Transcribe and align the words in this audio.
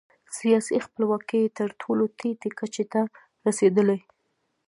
سیاسي 0.39 0.77
خپلواکي 0.85 1.37
یې 1.43 1.53
تر 1.57 1.69
ټولو 1.81 2.03
ټیټې 2.17 2.49
کچې 2.59 2.85
ته 2.93 3.01
رسېدلې. 3.47 3.99